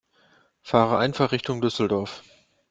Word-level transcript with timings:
Fahre 0.63 0.97
einfach 0.97 1.31
Richtung 1.31 1.61
Düsseldorf 1.61 2.23